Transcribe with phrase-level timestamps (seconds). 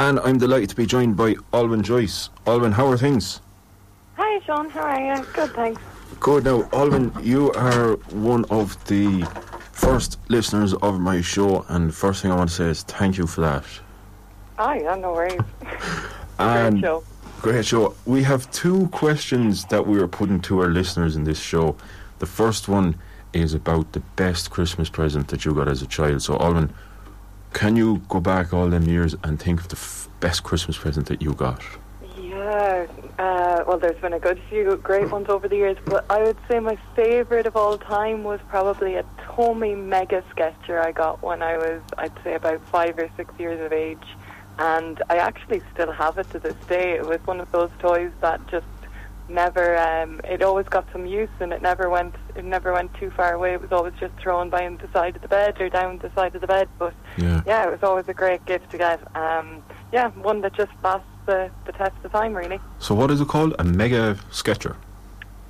[0.00, 2.30] And I'm delighted to be joined by Olwyn Joyce.
[2.46, 3.42] Olwyn, how are things?
[4.14, 4.70] Hi, Sean.
[4.70, 5.22] How are you?
[5.34, 5.82] Good, thanks.
[6.18, 6.44] Good.
[6.44, 9.28] Now, Olwyn, you are one of the
[9.72, 13.18] first listeners of my show, and the first thing I want to say is thank
[13.18, 13.64] you for that.
[14.58, 15.38] Oh, yeah, no worries.
[16.38, 17.04] And Great show.
[17.42, 17.94] Great show.
[18.06, 21.76] We have two questions that we are putting to our listeners in this show.
[22.20, 22.96] The first one
[23.34, 26.22] is about the best Christmas present that you got as a child.
[26.22, 26.70] So, Olwyn,
[27.52, 31.06] can you go back all them years and think of the f- best Christmas present
[31.06, 31.62] that you got?
[32.16, 32.86] Yeah,
[33.18, 36.38] uh, well, there's been a good few great ones over the years, but I would
[36.48, 41.42] say my favourite of all time was probably a Tomy Mega Sketcher I got when
[41.42, 43.98] I was, I'd say, about five or six years of age.
[44.58, 46.92] And I actually still have it to this day.
[46.92, 48.66] It was one of those toys that just
[49.30, 53.10] never, um, it always got some use and it never went, it never went too
[53.10, 53.54] far away.
[53.54, 56.34] It was always just thrown by the side of the bed or down the side
[56.34, 56.68] of the bed.
[56.78, 57.42] But Yeah.
[57.46, 59.00] yeah, it was always a great gift to get.
[59.16, 59.62] Um,
[59.92, 62.60] yeah, one that just lasts the, the test of time, really.
[62.78, 63.54] So, what is it called?
[63.58, 64.76] A mega sketcher.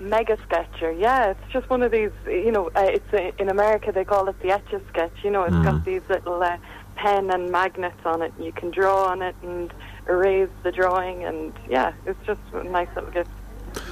[0.00, 3.92] Mega Sketcher, yeah, it's just one of these, you know, uh, it's uh, in America
[3.92, 5.12] they call it the Etch a Sketch.
[5.22, 5.64] You know, it's Mm.
[5.64, 6.56] got these little uh,
[6.96, 8.32] pen and magnets on it.
[8.36, 9.70] And you can draw on it and
[10.08, 13.30] erase the drawing, and yeah, it's just a nice little gift.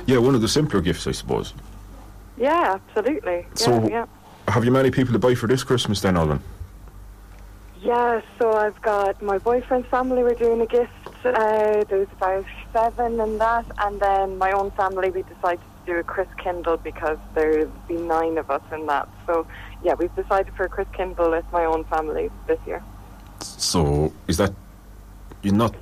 [0.08, 1.52] Yeah, one of the simpler gifts, I suppose.
[2.38, 3.46] Yeah, absolutely.
[3.54, 4.06] So- yeah.
[4.48, 6.40] Have you many people to buy for this Christmas then, Olwyn?
[7.82, 10.90] Yeah, so I've got my boyfriend's family were doing a gift.
[11.22, 15.92] Uh, there was about seven and that, and then my own family we decided to
[15.92, 19.06] do a Kris Kindle because there'd be nine of us in that.
[19.26, 19.46] So
[19.84, 22.82] yeah, we've decided for a Kris Kindle with my own family this year.
[23.40, 24.54] So, is that
[25.42, 25.76] you're not?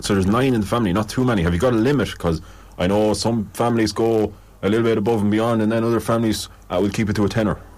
[0.00, 1.42] So there's nine in the family, not too many.
[1.42, 2.10] Have you got a limit?
[2.10, 2.42] Because
[2.78, 6.48] I know some families go a little bit above and beyond, and then other families
[6.70, 7.58] uh, will keep it to a tenner.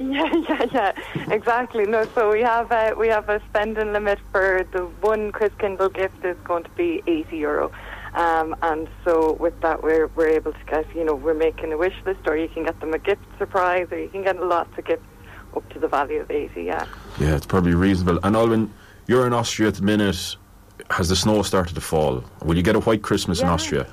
[0.00, 0.92] Yeah, yeah, yeah,
[1.32, 1.84] exactly.
[1.84, 5.88] No, so we have uh, we have a spending limit for the one Kris Kindle
[5.88, 7.72] gift is going to be eighty euro.
[8.14, 11.76] Um, and so with that, we're we're able to get you know we're making a
[11.76, 14.70] wish list, or you can get them a gift surprise, or you can get lots
[14.78, 15.02] of gifts
[15.56, 16.62] up to the value of eighty.
[16.62, 16.86] Yeah.
[17.18, 18.20] Yeah, it's probably reasonable.
[18.22, 18.70] And Olwyn,
[19.08, 20.36] you're in Austria at the minute.
[20.90, 22.22] Has the snow started to fall?
[22.44, 23.86] Will you get a white Christmas in Austria?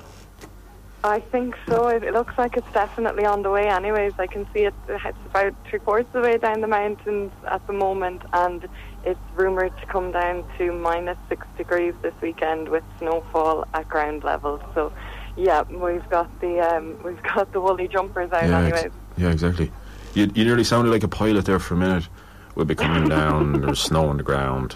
[1.04, 1.88] I think so.
[1.88, 3.68] It, it looks like it's definitely on the way.
[3.68, 4.74] Anyways, I can see it.
[4.88, 8.68] It's about three quarters of the way down the mountains at the moment, and
[9.04, 14.24] it's rumored to come down to minus six degrees this weekend with snowfall at ground
[14.24, 14.60] level.
[14.74, 14.92] So,
[15.36, 18.44] yeah, we've got the um, we've got the woolly jumpers out.
[18.44, 19.70] yeah, ex- yeah, exactly.
[20.14, 22.08] You, you nearly sounded like a pilot there for a minute.
[22.54, 23.60] We'll be coming down.
[23.60, 24.74] There's snow on the ground.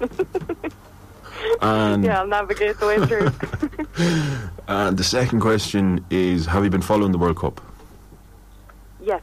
[1.60, 3.30] And yeah, I'll navigate the way through.
[4.68, 7.60] And the second question is Have you been following the World Cup?
[9.00, 9.22] yes,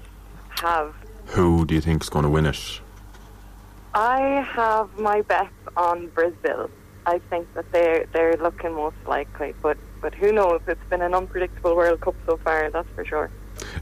[0.62, 0.96] have.
[1.28, 2.80] Who do you think is going to win it?
[3.94, 4.20] I
[4.56, 6.70] have my bet on Brazil.
[7.06, 10.62] I think that they're they're looking most likely, but but who knows?
[10.68, 13.30] It's been an unpredictable World Cup so far, that's for sure.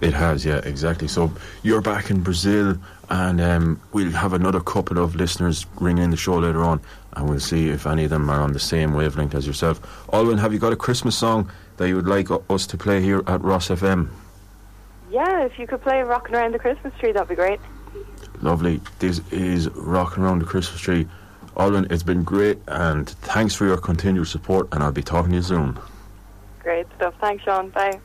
[0.02, 1.08] It has, yeah, exactly.
[1.08, 1.32] So
[1.64, 2.78] you're back in Brazil,
[3.10, 6.82] and um, we'll have another couple of listeners ringing in the show later on,
[7.14, 9.82] and we'll see if any of them are on the same wavelength as yourself.
[10.08, 13.24] Olwyn, have you got a Christmas song that you would like us to play here
[13.28, 14.10] at Ross FM?
[15.10, 17.60] Yeah, if you could play "Rocking Around the Christmas Tree," that'd be great.
[18.42, 18.80] Lovely.
[19.00, 21.08] This is Rocking Around the Christmas Tree.
[21.58, 25.38] Olwyn, it's been great, and thanks for your continued support, and I'll be talking to
[25.38, 25.78] you soon.
[26.60, 27.14] Great stuff.
[27.20, 27.70] Thanks, Sean.
[27.70, 28.00] Bye.